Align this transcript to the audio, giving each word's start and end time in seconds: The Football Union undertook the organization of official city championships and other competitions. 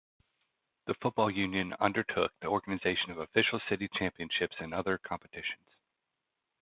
The 0.87 0.95
Football 0.95 1.29
Union 1.29 1.75
undertook 1.79 2.31
the 2.41 2.47
organization 2.47 3.11
of 3.11 3.19
official 3.19 3.59
city 3.69 3.87
championships 3.93 4.55
and 4.59 4.73
other 4.73 4.97
competitions. 4.97 5.67